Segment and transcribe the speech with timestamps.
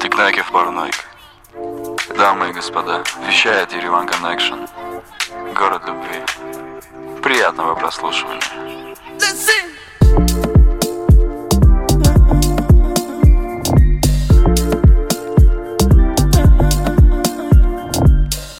[0.00, 0.94] Тикнакив параноик.
[2.16, 4.66] Дамы и господа, вещает Ереван Коннекшн.
[5.54, 6.22] Город любви.
[7.22, 8.42] Приятного прослушивания.